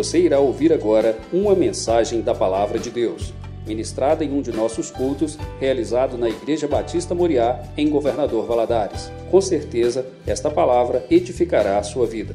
[0.00, 3.34] Você irá ouvir agora uma mensagem da Palavra de Deus,
[3.66, 9.12] ministrada em um de nossos cultos, realizado na Igreja Batista Moriá, em Governador Valadares.
[9.30, 12.34] Com certeza, esta palavra edificará a sua vida.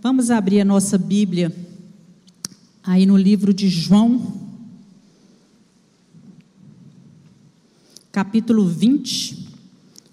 [0.00, 1.52] Vamos abrir a nossa Bíblia
[2.82, 4.22] aí no livro de João,
[8.10, 9.50] capítulo 20.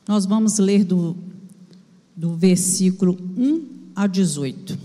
[0.05, 1.15] Nós vamos ler do,
[2.13, 4.77] do versículo 1 a 18.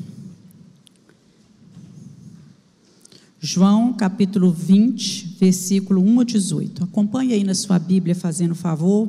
[3.40, 6.84] João, capítulo 20, versículo 1 a 18.
[6.84, 9.08] Acompanhe aí na sua Bíblia, fazendo favor.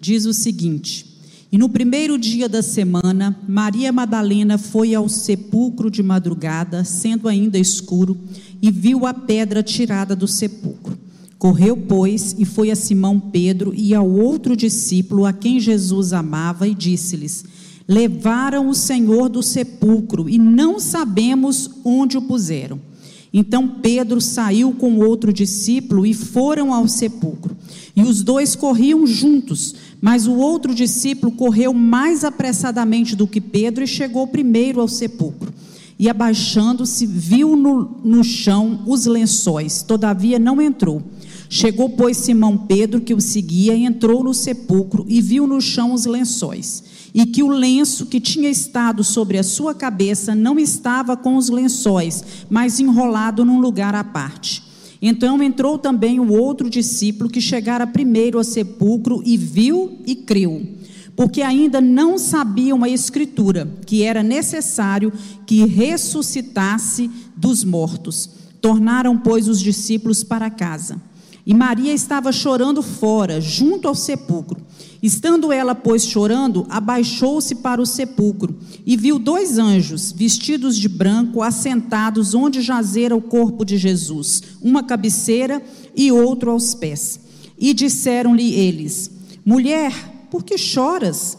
[0.00, 1.06] Diz o seguinte:
[1.50, 7.56] E no primeiro dia da semana, Maria Madalena foi ao sepulcro de madrugada, sendo ainda
[7.56, 8.18] escuro,
[8.60, 10.98] e viu a pedra tirada do sepulcro.
[11.38, 16.66] Correu, pois, e foi a Simão Pedro e ao outro discípulo a quem Jesus amava,
[16.66, 17.44] e disse-lhes:
[17.88, 22.78] levaram o Senhor do sepulcro e não sabemos onde o puseram.
[23.32, 27.56] Então Pedro saiu com outro discípulo e foram ao sepulcro.
[27.96, 33.84] E os dois corriam juntos, mas o outro discípulo correu mais apressadamente do que Pedro
[33.84, 35.52] e chegou primeiro ao sepulcro.
[35.98, 41.02] E abaixando-se, viu no, no chão os lençóis, todavia não entrou.
[41.50, 45.92] Chegou, pois, Simão Pedro, que o seguia, e entrou no sepulcro e viu no chão
[45.92, 51.16] os lençóis e que o lenço que tinha estado sobre a sua cabeça não estava
[51.16, 54.62] com os lençóis, mas enrolado num lugar à parte.
[55.00, 60.66] Então entrou também o outro discípulo que chegara primeiro ao sepulcro e viu e creu,
[61.14, 65.12] porque ainda não sabiam a Escritura, que era necessário
[65.46, 68.30] que ressuscitasse dos mortos.
[68.60, 71.00] Tornaram, pois, os discípulos para casa.
[71.48, 74.60] E Maria estava chorando fora, junto ao sepulcro.
[75.02, 78.54] Estando ela, pois, chorando, abaixou-se para o sepulcro
[78.84, 84.82] e viu dois anjos, vestidos de branco, assentados onde jazera o corpo de Jesus, uma
[84.82, 85.62] cabeceira
[85.96, 87.18] e outro aos pés.
[87.58, 89.10] E disseram-lhe eles:
[89.42, 91.38] Mulher, por que choras?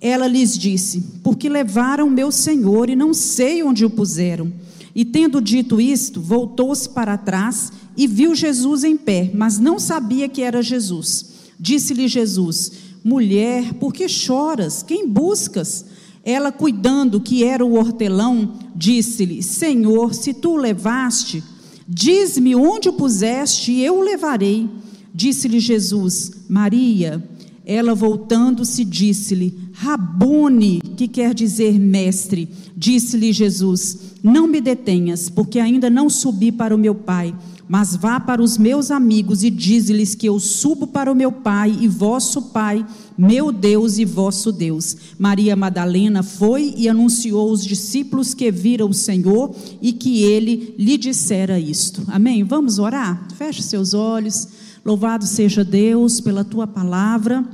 [0.00, 4.52] Ela lhes disse: Porque levaram meu senhor e não sei onde o puseram.
[4.94, 10.28] E tendo dito isto, voltou-se para trás e viu Jesus em pé, mas não sabia
[10.28, 11.26] que era Jesus.
[11.58, 12.72] Disse-lhe Jesus:
[13.04, 14.82] Mulher, por que choras?
[14.82, 15.84] Quem buscas?
[16.24, 21.42] Ela, cuidando que era o hortelão, disse-lhe: Senhor, se tu o levaste,
[21.88, 24.68] diz-me onde o puseste e eu o levarei.
[25.14, 27.26] Disse-lhe Jesus: Maria.
[27.64, 32.48] Ela, voltando-se, disse-lhe: Rabone, que quer dizer mestre.
[32.76, 37.34] Disse-lhe Jesus: Não me detenhas, porque ainda não subi para o meu Pai
[37.68, 41.76] mas vá para os meus amigos e dize-lhes que eu subo para o meu Pai
[41.78, 42.84] e vosso Pai,
[43.16, 44.96] meu Deus e vosso Deus.
[45.18, 50.96] Maria Madalena foi e anunciou aos discípulos que viram o Senhor e que ele lhe
[50.96, 52.02] dissera isto.
[52.08, 52.42] Amém?
[52.42, 53.28] Vamos orar?
[53.36, 54.48] Feche seus olhos.
[54.82, 57.44] Louvado seja Deus pela tua palavra.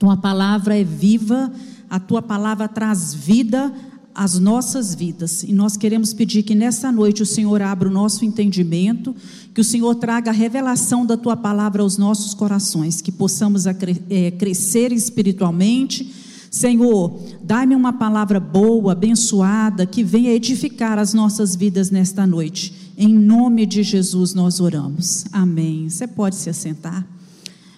[0.00, 1.52] Tua palavra é viva,
[1.90, 3.70] a tua palavra traz vida
[4.14, 5.42] as nossas vidas.
[5.42, 9.14] E nós queremos pedir que nessa noite o Senhor abra o nosso entendimento,
[9.54, 14.30] que o Senhor traga a revelação da tua palavra aos nossos corações, que possamos é,
[14.30, 16.14] crescer espiritualmente.
[16.50, 22.92] Senhor, dá-me uma palavra boa, abençoada, que venha edificar as nossas vidas nesta noite.
[22.96, 25.26] Em nome de Jesus nós oramos.
[25.30, 25.90] Amém.
[25.90, 27.06] Você pode se assentar.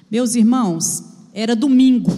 [0.09, 2.13] Meus irmãos, era domingo.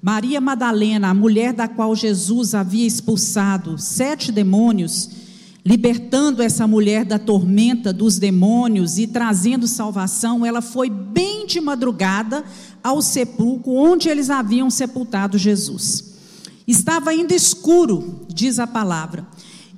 [0.00, 5.10] Maria Madalena, a mulher da qual Jesus havia expulsado sete demônios,
[5.64, 12.44] libertando essa mulher da tormenta dos demônios e trazendo salvação, ela foi bem de madrugada
[12.82, 16.12] ao sepulcro onde eles haviam sepultado Jesus.
[16.66, 19.26] Estava ainda escuro, diz a palavra,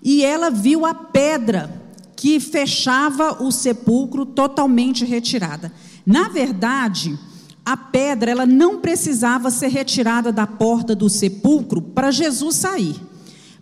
[0.02, 1.82] e ela viu a pedra
[2.16, 5.70] que fechava o sepulcro totalmente retirada.
[6.06, 7.18] Na verdade,
[7.64, 13.00] a pedra ela não precisava ser retirada da porta do sepulcro para Jesus sair,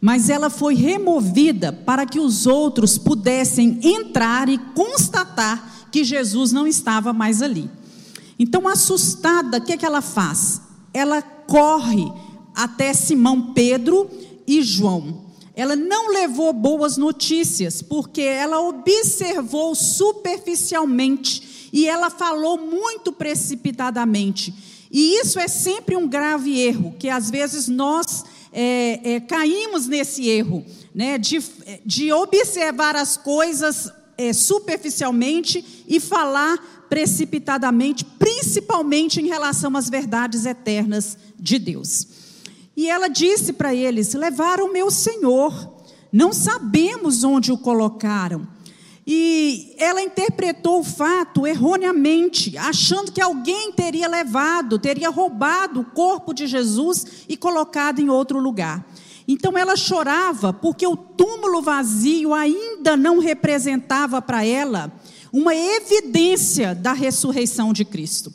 [0.01, 6.67] mas ela foi removida para que os outros pudessem entrar e constatar que Jesus não
[6.67, 7.71] estava mais ali.
[8.39, 10.61] Então, assustada, o que, é que ela faz?
[10.93, 12.11] Ela corre
[12.55, 14.11] até Simão Pedro
[14.47, 15.23] e João.
[15.55, 24.55] Ela não levou boas notícias, porque ela observou superficialmente e ela falou muito precipitadamente.
[24.91, 30.29] E isso é sempre um grave erro, que às vezes nós é, é, caímos nesse
[30.29, 30.65] erro,
[30.95, 31.43] né, de,
[31.87, 41.17] de observar as coisas é, superficialmente e falar precipitadamente, principalmente em relação às verdades eternas
[41.41, 42.07] de Deus.
[42.77, 45.75] E ela disse para eles: Levaram meu senhor,
[46.13, 48.47] não sabemos onde o colocaram.
[49.07, 56.33] E ela interpretou o fato erroneamente, achando que alguém teria levado, teria roubado o corpo
[56.33, 58.87] de Jesus e colocado em outro lugar.
[59.27, 64.93] Então ela chorava porque o túmulo vazio ainda não representava para ela
[65.33, 68.33] uma evidência da ressurreição de Cristo.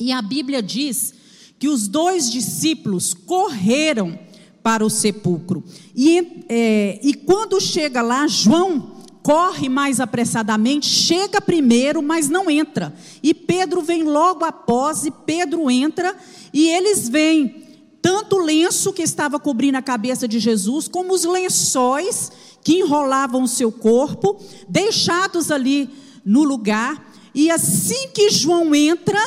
[0.00, 1.14] E a Bíblia diz
[1.58, 4.18] que os dois discípulos correram
[4.62, 5.62] para o sepulcro.
[5.94, 8.93] E, é, e quando chega lá, João
[9.24, 12.94] corre mais apressadamente, chega primeiro, mas não entra.
[13.22, 16.14] E Pedro vem logo após, e Pedro entra,
[16.52, 17.64] e eles veem
[18.02, 22.30] tanto o lenço que estava cobrindo a cabeça de Jesus, como os lençóis
[22.62, 24.38] que enrolavam o seu corpo,
[24.68, 25.88] deixados ali
[26.22, 27.10] no lugar.
[27.34, 29.18] E assim que João entra,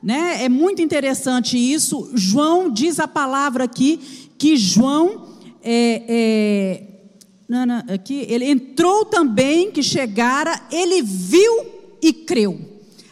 [0.00, 2.12] né, é muito interessante isso.
[2.14, 6.91] João diz a palavra aqui que João é, é,
[7.48, 11.66] não, não, aqui, ele entrou também, que chegara, ele viu
[12.00, 12.58] e creu.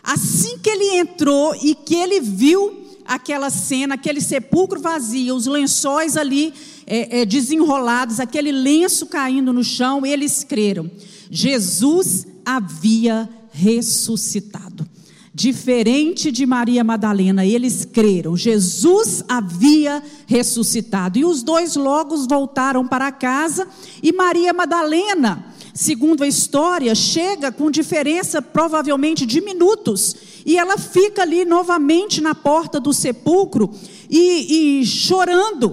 [0.03, 6.17] Assim que ele entrou e que ele viu aquela cena, aquele sepulcro vazio, os lençóis
[6.17, 6.55] ali
[6.87, 10.91] é, é, desenrolados, aquele lenço caindo no chão, eles creram.
[11.31, 14.89] Jesus havia ressuscitado.
[15.33, 18.37] Diferente de Maria Madalena, eles creram.
[18.37, 21.21] Jesus havia ressuscitado.
[21.21, 23.69] E os dois logo voltaram para casa.
[24.03, 30.17] E Maria Madalena, segundo a história, chega com diferença provavelmente de minutos.
[30.45, 33.71] E ela fica ali novamente na porta do sepulcro
[34.11, 35.73] e, e chorando,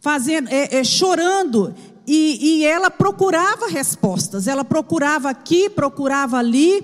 [0.00, 1.74] fazendo, é, é, chorando.
[2.06, 4.46] E, e ela procurava respostas.
[4.46, 6.82] Ela procurava aqui, procurava ali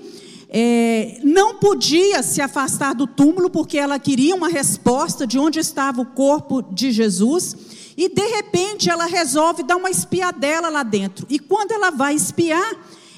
[0.51, 6.01] é, não podia se afastar do túmulo porque ela queria uma resposta de onde estava
[6.01, 7.55] o corpo de Jesus.
[7.95, 11.27] E de repente ela resolve dar uma espiadela lá dentro.
[11.29, 12.75] E quando ela vai espiar,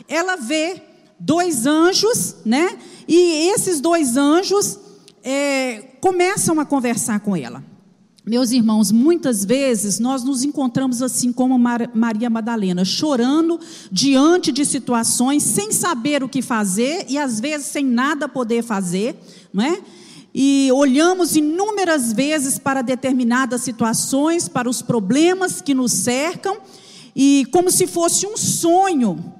[0.07, 0.81] ela vê
[1.17, 2.77] dois anjos, né?
[3.07, 4.77] E esses dois anjos
[5.23, 7.63] é, começam a conversar com ela.
[8.23, 13.59] Meus irmãos, muitas vezes nós nos encontramos assim como Maria Madalena, chorando
[13.91, 19.15] diante de situações sem saber o que fazer e às vezes sem nada poder fazer,
[19.51, 19.81] não é?
[20.35, 26.57] E olhamos inúmeras vezes para determinadas situações, para os problemas que nos cercam
[27.15, 29.33] e como se fosse um sonho,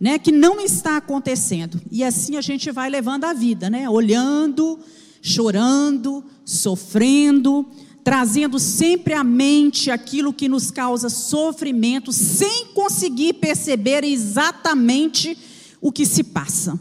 [0.00, 1.80] né, que não está acontecendo.
[1.90, 3.90] E assim a gente vai levando a vida, né?
[3.90, 4.78] Olhando,
[5.20, 7.66] chorando, sofrendo,
[8.04, 15.36] trazendo sempre à mente aquilo que nos causa sofrimento, sem conseguir perceber exatamente
[15.80, 16.78] o que se passa.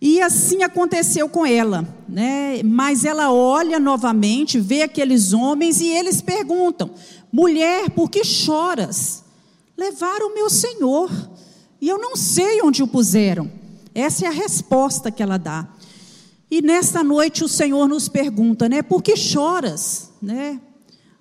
[0.00, 2.62] E assim aconteceu com ela, né?
[2.62, 6.90] Mas ela olha novamente, vê aqueles homens e eles perguntam:
[7.30, 9.22] mulher, por que choras?
[9.76, 11.10] Levaram o meu senhor
[11.80, 13.50] e eu não sei onde o puseram.
[13.94, 15.68] Essa é a resposta que ela dá.
[16.50, 18.82] E nesta noite o Senhor nos pergunta, né?
[18.82, 20.60] Por que choras, né?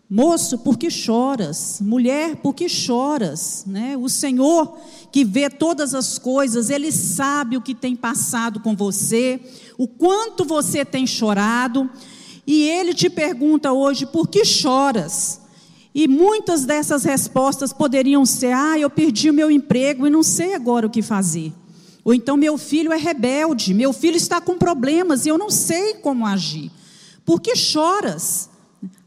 [0.10, 1.80] Moço, por que choras?
[1.80, 3.64] Mulher, por que choras?
[3.68, 3.96] Né?
[3.96, 4.76] O Senhor
[5.12, 9.40] que vê todas as coisas, Ele sabe o que tem passado com você,
[9.78, 11.88] o quanto você tem chorado,
[12.48, 15.42] e Ele te pergunta hoje: por que choras?
[15.94, 20.56] E muitas dessas respostas poderiam ser: ah, eu perdi o meu emprego e não sei
[20.56, 21.54] agora o que fazer.
[22.04, 25.96] Ou então, meu filho é rebelde, meu filho está com problemas e eu não sei
[25.96, 26.72] como agir.
[27.26, 28.50] Por que choras?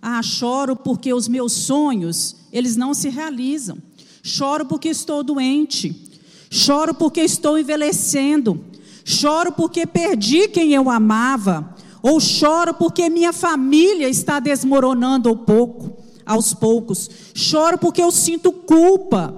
[0.00, 3.78] Ah, choro porque os meus sonhos, eles não se realizam.
[4.22, 6.10] Choro porque estou doente.
[6.50, 8.64] Choro porque estou envelhecendo.
[9.04, 11.74] Choro porque perdi quem eu amava.
[12.02, 15.96] Ou choro porque minha família está desmoronando ao pouco,
[16.26, 17.10] aos poucos.
[17.34, 19.34] Choro porque eu sinto culpa.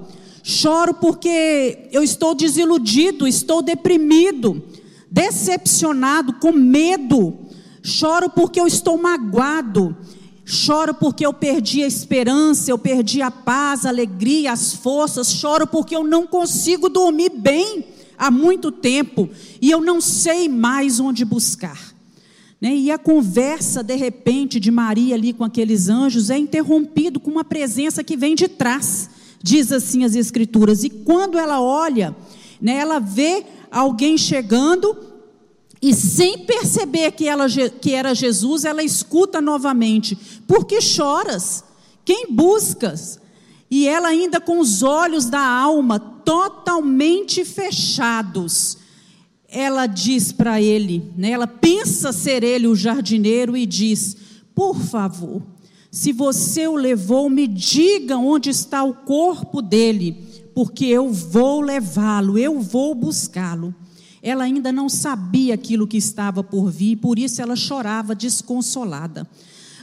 [0.47, 4.61] Choro porque eu estou desiludido, estou deprimido,
[5.09, 7.33] decepcionado, com medo.
[7.81, 9.97] Choro porque eu estou magoado.
[10.45, 15.31] Choro porque eu perdi a esperança, eu perdi a paz, a alegria, as forças.
[15.31, 17.83] Choro porque eu não consigo dormir bem
[18.15, 19.27] há muito tempo
[19.59, 21.95] e eu não sei mais onde buscar.
[22.61, 22.75] Né?
[22.75, 27.43] E a conversa, de repente, de Maria ali com aqueles anjos é interrompido com uma
[27.43, 29.09] presença que vem de trás
[29.45, 30.83] diz assim as Escrituras.
[30.83, 32.15] E quando ela olha,
[32.59, 34.97] né, ela vê alguém chegando
[35.79, 37.45] e sem perceber que, ela,
[37.79, 41.63] que era Jesus, ela escuta novamente: Por que choras?
[42.03, 43.19] Quem buscas?
[43.69, 48.79] E ela, ainda com os olhos da alma totalmente fechados,
[49.47, 54.17] ela diz para ele, né, ela pensa ser ele o jardineiro e diz:
[54.55, 55.43] Por favor,
[55.95, 62.37] Se você o levou, me diga onde está o corpo dele, porque eu vou levá-lo,
[62.37, 63.73] eu vou buscá-lo.
[64.21, 69.25] Ela ainda não sabia aquilo que estava por vir, por isso ela chorava desconsolada.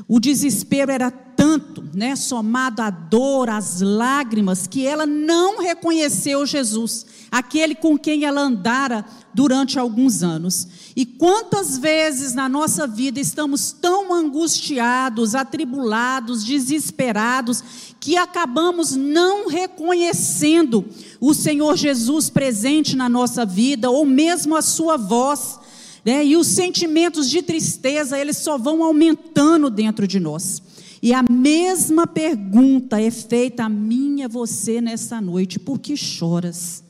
[0.07, 7.07] O desespero era tanto, né, somado à dor, às lágrimas, que ela não reconheceu Jesus,
[7.31, 9.03] aquele com quem ela andara
[9.33, 10.69] durante alguns anos.
[10.95, 17.63] E quantas vezes na nossa vida estamos tão angustiados, atribulados, desesperados,
[17.99, 20.85] que acabamos não reconhecendo
[21.21, 25.61] o Senhor Jesus presente na nossa vida, ou mesmo a sua voz
[26.05, 26.25] né?
[26.25, 30.63] E os sentimentos de tristeza, eles só vão aumentando dentro de nós.
[31.03, 35.97] E a mesma pergunta é feita a mim e a você nessa noite: por que
[35.97, 36.83] choras?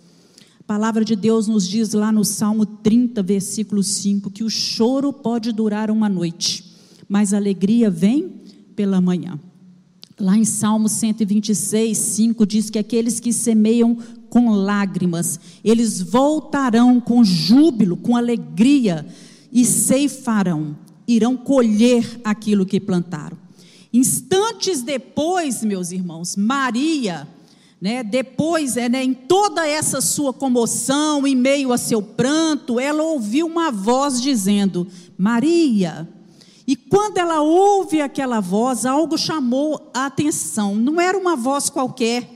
[0.62, 5.12] A palavra de Deus nos diz lá no Salmo 30, versículo 5, que o choro
[5.12, 6.64] pode durar uma noite,
[7.08, 8.32] mas a alegria vem
[8.76, 9.40] pela manhã.
[10.20, 13.98] Lá em Salmo 126, 5 diz que aqueles que semeiam
[14.30, 19.04] com lágrimas, eles voltarão com júbilo, com alegria
[19.50, 20.76] e ceifarão,
[21.08, 23.36] irão colher aquilo que plantaram.
[23.92, 27.26] Instantes depois, meus irmãos, Maria,
[27.82, 33.02] né, depois, é, né, em toda essa sua comoção, em meio a seu pranto, ela
[33.02, 34.86] ouviu uma voz dizendo:
[35.18, 36.08] Maria.
[36.64, 40.76] E quando ela ouve aquela voz, algo chamou a atenção.
[40.76, 42.30] Não era uma voz qualquer,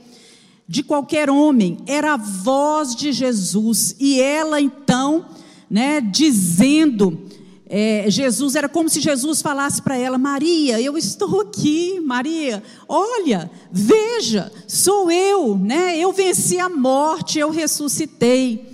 [0.67, 3.95] de qualquer homem, era a voz de Jesus.
[4.01, 5.27] E ela então,
[5.69, 7.21] né, dizendo,
[7.69, 13.51] é, Jesus, era como se Jesus falasse para ela: Maria, eu estou aqui, Maria, olha,
[13.71, 15.97] veja, sou eu, né?
[15.97, 18.65] Eu venci a morte, eu ressuscitei.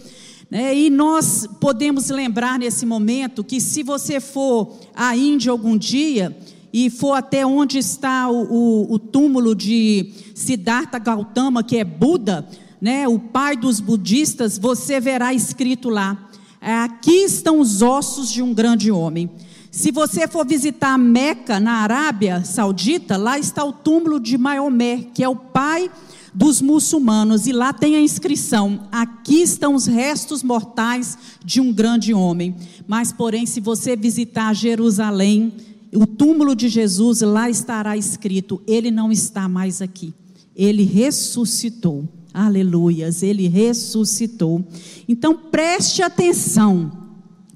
[0.50, 0.76] Né?
[0.76, 6.38] E nós podemos lembrar nesse momento que se você for à Índia algum dia,
[6.72, 12.48] e for até onde está o, o, o túmulo de Siddhartha Gautama, que é Buda,
[12.82, 16.23] né, o pai dos budistas, você verá escrito lá:
[16.72, 19.30] aqui estão os ossos de um grande homem.
[19.72, 25.24] Se você for visitar Meca, na Arábia Saudita, lá está o túmulo de Maomé, que
[25.24, 25.90] é o pai
[26.34, 32.14] dos muçulmanos, e lá tem a inscrição: aqui estão os restos mortais de um grande
[32.14, 32.56] homem.
[32.88, 35.52] Mas, porém, se você visitar Jerusalém,
[35.94, 40.14] o túmulo de Jesus, lá estará escrito: Ele não está mais aqui,
[40.56, 42.08] ele ressuscitou.
[42.34, 44.66] Aleluias, ele ressuscitou.
[45.08, 46.92] Então preste atenção.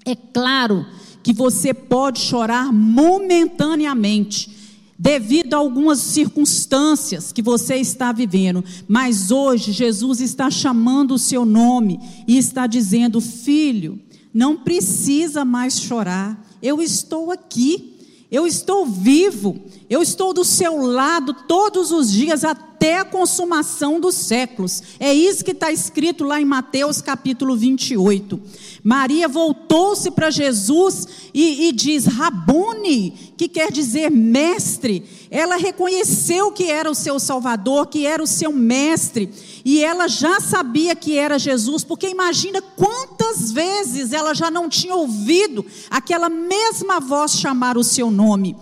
[0.05, 0.85] É claro
[1.23, 4.55] que você pode chorar momentaneamente,
[4.97, 11.43] devido a algumas circunstâncias que você está vivendo, mas hoje Jesus está chamando o seu
[11.43, 13.99] nome e está dizendo: Filho,
[14.33, 17.95] não precisa mais chorar, eu estou aqui.
[18.29, 19.57] Eu estou vivo,
[19.89, 22.43] eu estou do seu lado todos os dias
[22.77, 24.83] até a consumação dos séculos.
[24.99, 28.39] É isso que está escrito lá em Mateus capítulo 28.
[28.83, 35.03] Maria voltou-se para Jesus e, e diz: Rabone, que quer dizer mestre.
[35.31, 39.27] Ela reconheceu que era o seu Salvador, que era o seu mestre.
[39.65, 44.93] E ela já sabia que era Jesus, porque imagina quantas vezes ela já não tinha
[44.93, 48.55] ouvido aquela mesma voz chamar o seu nome.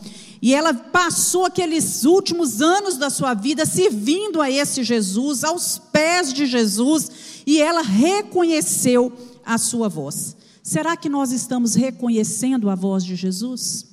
[0.46, 6.32] E ela passou aqueles últimos anos da sua vida servindo a esse Jesus, aos pés
[6.32, 7.10] de Jesus,
[7.48, 9.12] e ela reconheceu
[9.44, 10.38] a sua voz.
[10.62, 13.88] Será que nós estamos reconhecendo a voz de Jesus?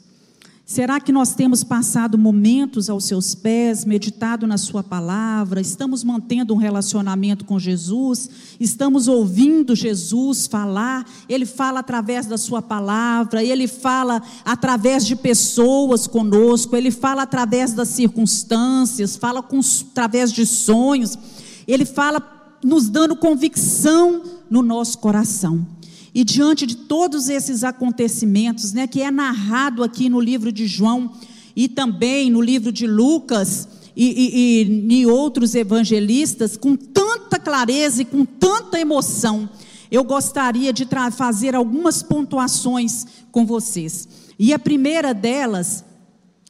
[0.65, 6.55] Será que nós temos passado momentos aos seus pés, meditado na Sua palavra, estamos mantendo
[6.55, 13.67] um relacionamento com Jesus, estamos ouvindo Jesus falar, Ele fala através da Sua palavra, Ele
[13.67, 21.19] fala através de pessoas conosco, Ele fala através das circunstâncias, fala com, através de sonhos,
[21.67, 22.23] Ele fala
[22.65, 25.67] nos dando convicção no nosso coração.
[26.15, 31.13] E diante de todos esses acontecimentos, né, que é narrado aqui no livro de João
[31.57, 38.03] e também no livro de Lucas e, e, e, e outros evangelistas, com tanta clareza
[38.03, 39.49] e com tanta emoção,
[39.91, 44.09] eu gostaria de fazer algumas pontuações com vocês.
[44.39, 45.85] E a primeira delas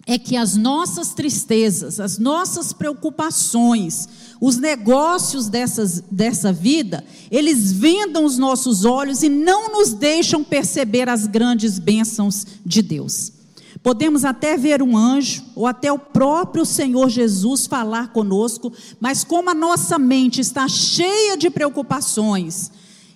[0.06, 4.08] é que as nossas tristezas, as nossas preocupações,
[4.40, 11.08] os negócios dessas, dessa vida, eles vendam os nossos olhos e não nos deixam perceber
[11.08, 13.32] as grandes bênçãos de Deus.
[13.82, 19.50] Podemos até ver um anjo, ou até o próprio Senhor Jesus falar conosco, mas como
[19.50, 22.70] a nossa mente está cheia de preocupações,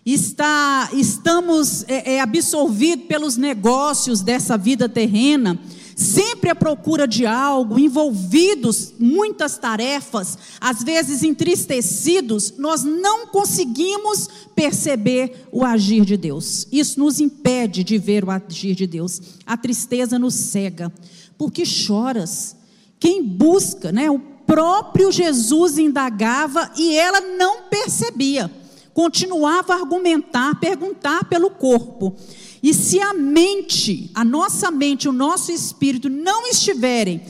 [0.05, 5.59] está, estamos é, é, absorvidos pelos negócios dessa vida terrena,
[5.97, 15.49] sempre à procura de algo, envolvidos muitas tarefas, às vezes entristecidos, nós não conseguimos perceber
[15.50, 16.69] o agir de Deus.
[16.71, 19.23] Isso nos impede de ver o agir de Deus.
[19.47, 20.93] A tristeza nos cega.
[21.38, 22.55] Porque choras?
[23.00, 24.11] Quem busca, né?
[24.11, 28.50] O próprio Jesus indagava e ela não percebia.
[28.93, 32.15] Continuava a argumentar, perguntar pelo corpo.
[32.62, 37.22] E se a mente, a nossa mente, o nosso espírito não estiverem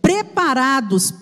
[0.00, 1.14] preparados,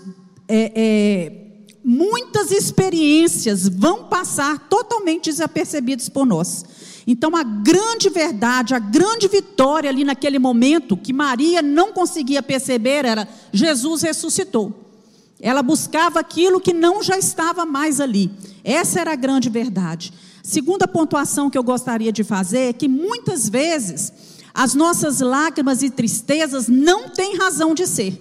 [0.48, 1.40] é, é,
[1.84, 6.64] muitas experiências vão passar totalmente desapercebidas por nós.
[7.06, 13.04] Então, a grande verdade, a grande vitória ali naquele momento, que Maria não conseguia perceber,
[13.04, 14.72] era: Jesus ressuscitou.
[15.40, 18.30] Ela buscava aquilo que não já estava mais ali.
[18.62, 20.12] Essa era a grande verdade.
[20.50, 24.12] Segunda pontuação que eu gostaria de fazer é que muitas vezes
[24.52, 28.20] as nossas lágrimas e tristezas não têm razão de ser.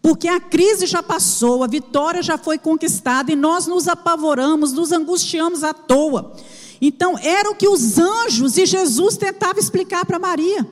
[0.00, 4.92] Porque a crise já passou, a vitória já foi conquistada e nós nos apavoramos, nos
[4.92, 6.32] angustiamos à toa.
[6.80, 10.66] Então, era o que os anjos e Jesus tentavam explicar para Maria.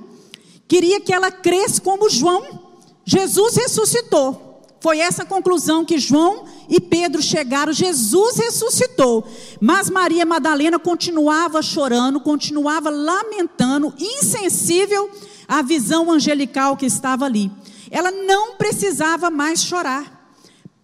[0.67, 2.59] Queria que ela cresça como João.
[3.05, 4.63] Jesus ressuscitou.
[4.81, 7.73] Foi essa conclusão que João e Pedro chegaram.
[7.73, 9.27] Jesus ressuscitou,
[9.61, 15.11] mas Maria Madalena continuava chorando, continuava lamentando, insensível
[15.49, 17.51] à visão angelical que estava ali.
[17.91, 20.33] Ela não precisava mais chorar,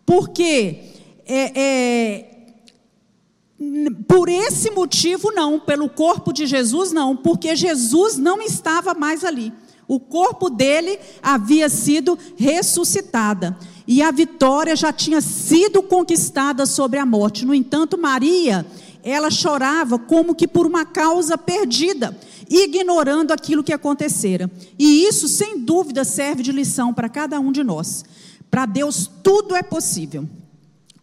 [0.04, 0.80] porque
[1.24, 2.36] é, é,
[4.08, 9.52] por esse motivo não, pelo corpo de Jesus não, porque Jesus não estava mais ali.
[9.86, 17.06] O corpo dele havia sido ressuscitada e a vitória já tinha sido conquistada sobre a
[17.06, 17.46] morte.
[17.46, 18.66] No entanto, Maria,
[19.02, 22.18] ela chorava como que por uma causa perdida,
[22.50, 24.50] ignorando aquilo que acontecera.
[24.78, 28.04] E isso, sem dúvida, serve de lição para cada um de nós.
[28.50, 30.28] Para Deus, tudo é possível.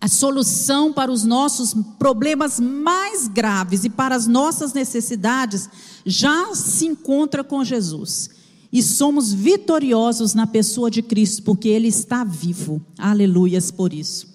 [0.01, 5.69] A solução para os nossos problemas mais graves e para as nossas necessidades
[6.05, 8.42] já se encontra com Jesus
[8.73, 12.81] e somos vitoriosos na pessoa de Cristo, porque Ele está vivo.
[12.97, 14.33] Aleluias por isso.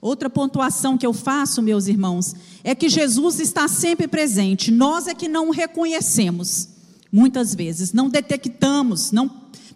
[0.00, 4.72] Outra pontuação que eu faço, meus irmãos, é que Jesus está sempre presente.
[4.72, 6.68] Nós é que não o reconhecemos,
[7.12, 9.30] muitas vezes, não detectamos, não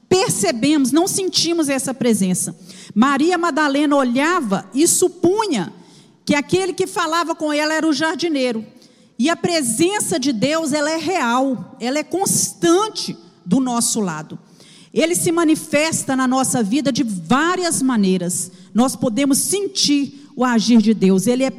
[0.08, 2.56] percebemos, não sentimos essa presença.
[2.92, 5.72] Maria Madalena olhava e supunha
[6.24, 8.66] que aquele que falava com ela era o jardineiro.
[9.16, 14.38] E a presença de Deus, ela é real, ela é constante do nosso lado.
[14.92, 18.50] Ele se manifesta na nossa vida de várias maneiras.
[18.74, 21.26] Nós podemos sentir o agir de Deus.
[21.26, 21.52] Ele é,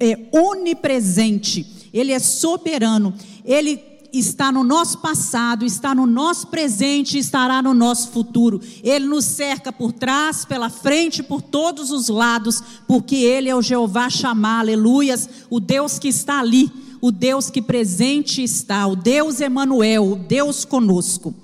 [0.00, 3.12] é onipresente, ele é soberano,
[3.44, 8.60] ele está no nosso passado, está no nosso presente estará no nosso futuro.
[8.82, 13.62] Ele nos cerca por trás, pela frente, por todos os lados, porque Ele é o
[13.62, 16.70] Jeová chamar, aleluias, o Deus que está ali
[17.02, 21.34] o Deus que presente está, o Deus Emanuel, o Deus conosco.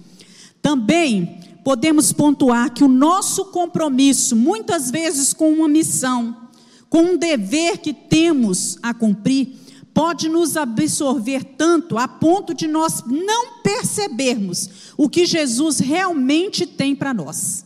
[0.62, 6.48] Também podemos pontuar que o nosso compromisso, muitas vezes com uma missão,
[6.88, 9.56] com um dever que temos a cumprir,
[9.92, 16.94] pode nos absorver tanto a ponto de nós não percebermos o que Jesus realmente tem
[16.94, 17.64] para nós.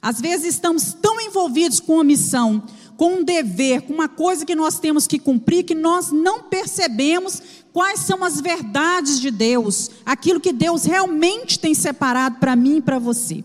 [0.00, 2.62] Às vezes estamos tão envolvidos com a missão,
[2.96, 7.42] com um dever, com uma coisa que nós temos que cumprir, que nós não percebemos
[7.72, 12.82] quais são as verdades de Deus, aquilo que Deus realmente tem separado para mim e
[12.82, 13.44] para você.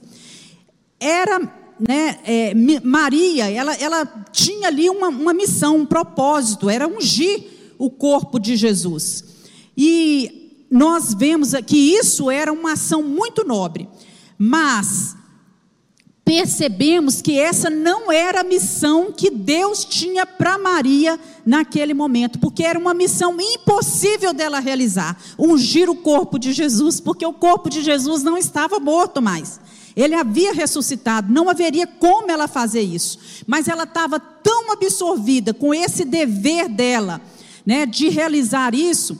[0.99, 1.39] Era,
[1.79, 7.43] né, é, Maria, ela, ela tinha ali uma, uma missão, um propósito, era ungir
[7.77, 9.25] o corpo de Jesus.
[9.75, 13.89] E nós vemos que isso era uma ação muito nobre,
[14.37, 15.17] mas
[16.31, 22.63] percebemos que essa não era a missão que Deus tinha para Maria naquele momento, porque
[22.63, 27.81] era uma missão impossível dela realizar ungir o corpo de Jesus, porque o corpo de
[27.81, 29.59] Jesus não estava morto mais.
[29.93, 33.43] Ele havia ressuscitado, não haveria como ela fazer isso.
[33.45, 37.19] Mas ela estava tão absorvida com esse dever dela,
[37.65, 39.19] né, de realizar isso,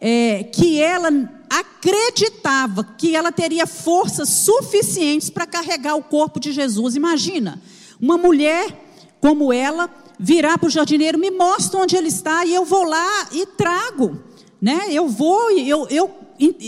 [0.00, 1.10] é, que ela
[1.48, 6.96] acreditava que ela teria forças suficientes para carregar o corpo de Jesus.
[6.96, 7.60] Imagina,
[8.00, 8.86] uma mulher
[9.20, 13.28] como ela virar para o jardineiro, me mostra onde ele está e eu vou lá
[13.32, 14.18] e trago,
[14.60, 14.86] né?
[14.90, 16.10] Eu vou, eu, eu,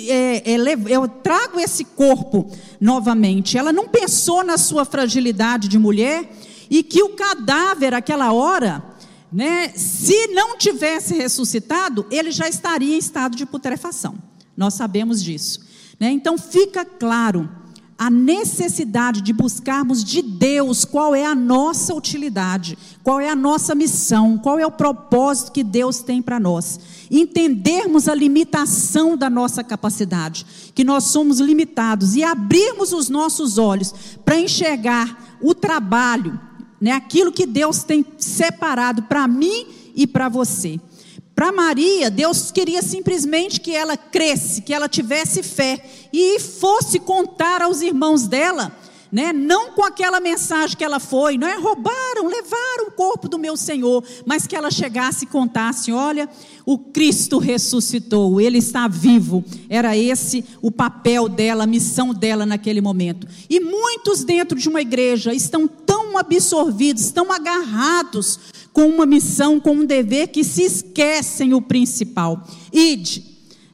[0.08, 0.56] é, é,
[0.88, 3.58] eu trago esse corpo novamente.
[3.58, 6.30] Ela não pensou na sua fragilidade de mulher
[6.68, 8.84] e que o cadáver, aquela hora,
[9.32, 14.29] né, se não tivesse ressuscitado, ele já estaria em estado de putrefação.
[14.60, 15.60] Nós sabemos disso.
[15.98, 16.10] Né?
[16.10, 17.48] Então fica claro,
[17.96, 23.74] a necessidade de buscarmos de Deus qual é a nossa utilidade, qual é a nossa
[23.74, 26.78] missão, qual é o propósito que Deus tem para nós.
[27.10, 30.44] Entendermos a limitação da nossa capacidade,
[30.74, 33.94] que nós somos limitados, e abrirmos os nossos olhos
[34.26, 36.38] para enxergar o trabalho,
[36.78, 40.78] né, aquilo que Deus tem separado para mim e para você.
[41.40, 47.62] Para Maria, Deus queria simplesmente que ela cresce, que ela tivesse fé e fosse contar
[47.62, 48.70] aos irmãos dela,
[49.10, 49.32] né?
[49.32, 53.56] Não com aquela mensagem que ela foi, não é roubaram, levaram o corpo do meu
[53.56, 56.28] Senhor, mas que ela chegasse e contasse, olha,
[56.66, 59.42] o Cristo ressuscitou, ele está vivo.
[59.70, 63.26] Era esse o papel dela, a missão dela naquele momento.
[63.48, 68.38] E muitos dentro de uma igreja estão tão absorvidos, tão agarrados
[68.72, 72.46] com uma missão, com um dever, que se esquecem o principal.
[72.72, 73.24] Ide,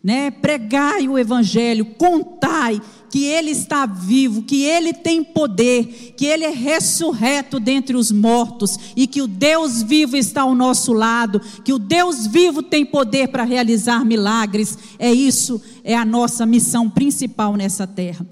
[0.03, 2.81] né, pregai o evangelho, contai
[3.11, 8.79] que ele está vivo, que ele tem poder, que ele é ressurreto dentre os mortos
[8.95, 13.29] e que o Deus vivo está ao nosso lado, que o Deus vivo tem poder
[13.29, 14.79] para realizar milagres.
[14.99, 18.27] É isso, é a nossa missão principal nessa terra.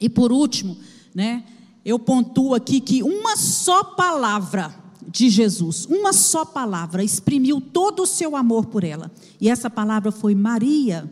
[0.00, 0.76] E por último,
[1.14, 1.44] né,
[1.84, 8.06] eu pontuo aqui que uma só palavra de Jesus, uma só palavra, exprimiu todo o
[8.06, 9.10] seu amor por ela.
[9.40, 11.08] E essa palavra foi Maria.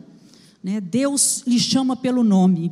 [0.63, 0.79] Né?
[0.79, 2.71] Deus lhe chama pelo nome.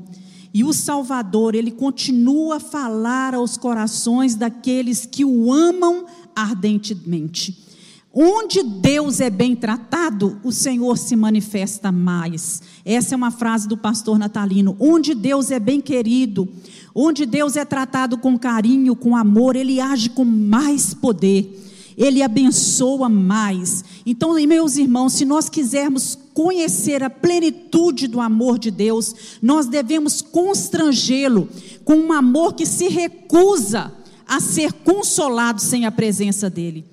[0.54, 6.06] E o Salvador, ele continua a falar aos corações daqueles que o amam
[6.36, 7.69] ardentemente.
[8.12, 12.62] Onde Deus é bem tratado, o Senhor se manifesta mais.
[12.84, 14.76] Essa é uma frase do pastor natalino.
[14.80, 16.50] Onde Deus é bem querido,
[16.96, 21.66] onde Deus é tratado com carinho, com amor, ele age com mais poder.
[21.96, 23.84] Ele abençoa mais.
[24.06, 30.22] Então, meus irmãos, se nós quisermos conhecer a plenitude do amor de Deus, nós devemos
[30.22, 31.48] constrangê-lo
[31.84, 33.94] com um amor que se recusa
[34.26, 36.86] a ser consolado sem a presença dele.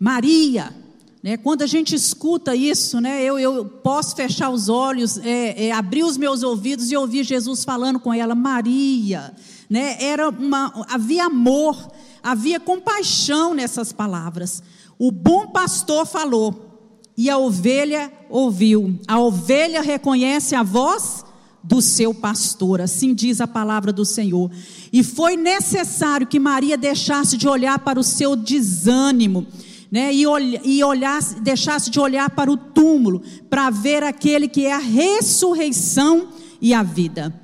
[0.00, 0.74] Maria,
[1.22, 5.72] né, quando a gente escuta isso, né, eu, eu posso fechar os olhos, é, é,
[5.72, 9.34] abrir os meus ouvidos e ouvir Jesus falando com ela, Maria.
[9.68, 11.76] Né, era uma, havia amor,
[12.22, 14.62] havia compaixão nessas palavras.
[14.98, 16.68] O bom pastor falou,
[17.14, 18.98] e a ovelha ouviu.
[19.06, 21.26] A ovelha reconhece a voz
[21.62, 24.50] do seu pastor, assim diz a palavra do Senhor.
[24.90, 29.46] E foi necessário que Maria deixasse de olhar para o seu desânimo
[29.90, 34.64] né, e, olh e olhasse, deixasse de olhar para o túmulo, para ver aquele que
[34.64, 36.28] é a ressurreição
[36.60, 37.34] e a vida.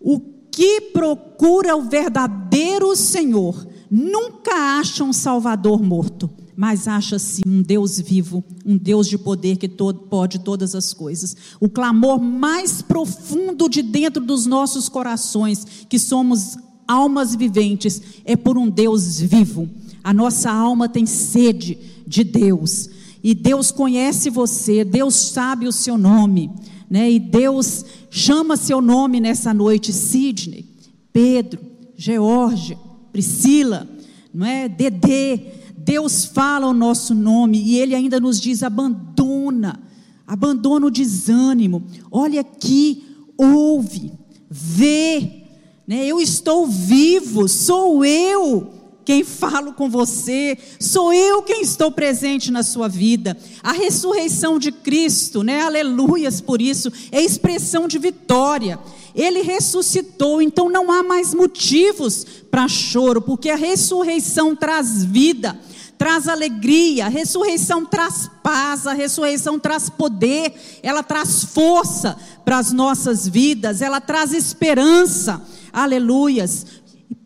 [0.00, 0.20] O
[0.50, 7.98] que procura o verdadeiro Senhor nunca acha um Salvador morto, mas acha sim um Deus
[7.98, 11.36] vivo, um Deus de poder que todo, pode todas as coisas.
[11.60, 18.56] O clamor mais profundo de dentro dos nossos corações, que somos almas viventes, é por
[18.56, 19.68] um Deus vivo
[20.04, 22.90] a nossa alma tem sede de Deus.
[23.22, 26.50] E Deus conhece você, Deus sabe o seu nome,
[26.90, 27.10] né?
[27.10, 30.66] E Deus chama seu nome nessa noite, Sidney,
[31.10, 31.58] Pedro,
[31.96, 32.78] Georgia,
[33.10, 33.88] Priscila,
[34.32, 34.68] não é?
[34.68, 35.40] Dedê.
[35.78, 39.80] Deus fala o nosso nome e ele ainda nos diz: abandona,
[40.26, 41.82] abandona o desânimo.
[42.10, 43.04] Olha aqui,
[43.38, 44.12] ouve,
[44.50, 45.44] vê,
[45.86, 46.04] né?
[46.04, 52.62] Eu estou vivo, sou eu quem falo com você, sou eu quem estou presente na
[52.62, 53.36] sua vida.
[53.62, 55.60] A ressurreição de Cristo, né?
[55.60, 58.78] Aleluias por isso, é expressão de vitória.
[59.14, 65.58] Ele ressuscitou, então não há mais motivos para choro, porque a ressurreição traz vida,
[65.98, 72.72] traz alegria, a ressurreição traz paz, a ressurreição traz poder, ela traz força para as
[72.72, 75.42] nossas vidas, ela traz esperança.
[75.72, 76.83] Aleluias.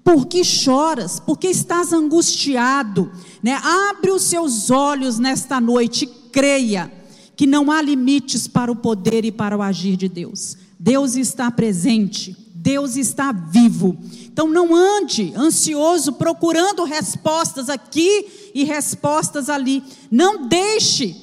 [0.08, 1.20] Por que choras?
[1.20, 3.60] Porque estás angustiado, né?
[3.90, 6.90] Abre os seus olhos nesta noite e creia
[7.36, 10.56] que não há limites para o poder e para o agir de Deus.
[10.80, 13.98] Deus está presente, Deus está vivo.
[14.24, 19.84] Então não ande ansioso procurando respostas aqui e respostas ali.
[20.10, 21.16] Não deixe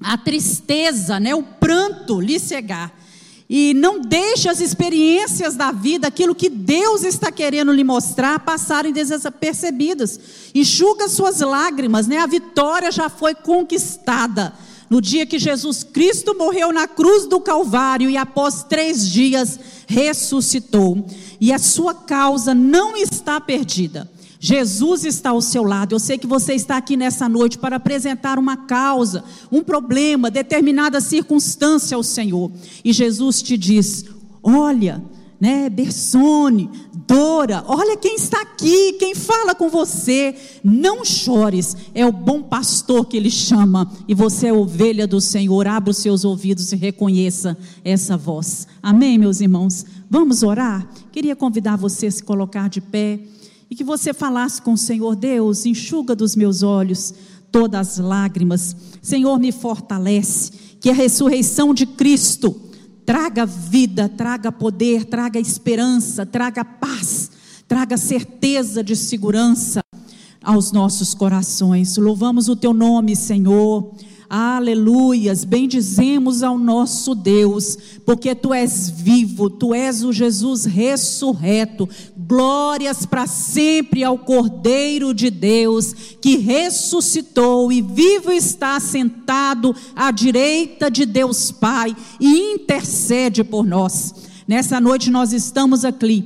[0.00, 2.96] a tristeza, né, o pranto lhe cegar.
[3.48, 8.92] E não deixe as experiências da vida, aquilo que Deus está querendo lhe mostrar, passarem
[8.92, 10.18] desapercebidas.
[10.54, 12.18] Enxuga suas lágrimas, né?
[12.18, 14.54] A vitória já foi conquistada.
[14.88, 21.06] No dia que Jesus Cristo morreu na cruz do Calvário e após três dias ressuscitou.
[21.40, 24.10] E a sua causa não está perdida.
[24.44, 25.94] Jesus está ao seu lado.
[25.94, 31.00] Eu sei que você está aqui nessa noite para apresentar uma causa, um problema, determinada
[31.00, 32.52] circunstância ao Senhor.
[32.84, 34.04] E Jesus te diz:
[34.42, 35.02] Olha,
[35.40, 35.70] né?
[35.70, 36.68] Bersone,
[37.06, 40.34] Dora, olha quem está aqui, quem fala com você.
[40.62, 45.66] Não chores, é o bom pastor que ele chama, e você é ovelha do Senhor.
[45.66, 48.68] Abra os seus ouvidos e reconheça essa voz.
[48.82, 49.86] Amém, meus irmãos?
[50.10, 50.86] Vamos orar?
[51.10, 53.20] Queria convidar você a se colocar de pé
[53.70, 57.14] e que você falasse com o Senhor: Deus, enxuga dos meus olhos
[57.50, 58.76] todas as lágrimas.
[59.00, 62.54] Senhor, me fortalece, que a ressurreição de Cristo
[63.04, 67.30] traga vida, traga poder, traga esperança, traga paz,
[67.68, 69.80] traga certeza de segurança
[70.42, 71.96] aos nossos corações.
[71.96, 73.94] Louvamos o teu nome, Senhor.
[74.28, 81.88] Aleluias, bendizemos ao nosso Deus, porque tu és vivo, tu és o Jesus ressurreto.
[82.26, 90.90] Glórias para sempre ao Cordeiro de Deus, que ressuscitou e vivo está sentado à direita
[90.90, 94.14] de Deus Pai e intercede por nós.
[94.48, 96.24] Nessa noite nós estamos aqui,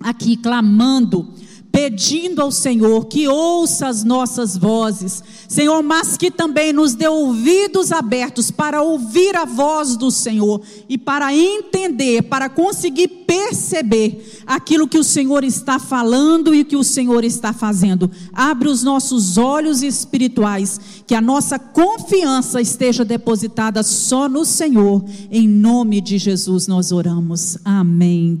[0.00, 1.32] aqui clamando
[1.72, 7.90] pedindo ao Senhor que ouça as nossas vozes, Senhor, mas que também nos dê ouvidos
[7.90, 14.98] abertos para ouvir a voz do Senhor e para entender, para conseguir perceber aquilo que
[14.98, 18.10] o Senhor está falando e que o Senhor está fazendo.
[18.32, 25.02] Abre os nossos olhos espirituais, que a nossa confiança esteja depositada só no Senhor.
[25.30, 27.56] Em nome de Jesus nós oramos.
[27.64, 28.40] Amém.